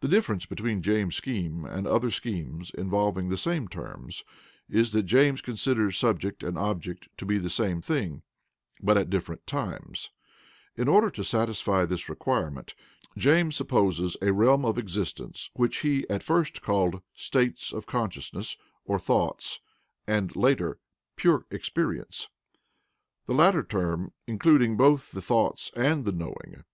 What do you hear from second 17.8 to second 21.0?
consciousness' or 'thoughts,' and later,